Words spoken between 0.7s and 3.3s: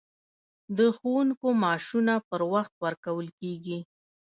د ښوونکو معاشونه پر وخت ورکول